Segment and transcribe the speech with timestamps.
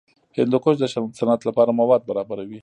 [0.37, 0.83] هندوکش د
[1.19, 2.59] صنعت لپاره مواد برابروي.